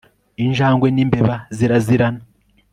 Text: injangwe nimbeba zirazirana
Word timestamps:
injangwe 0.45 0.87
nimbeba 0.91 1.35
zirazirana 1.57 2.21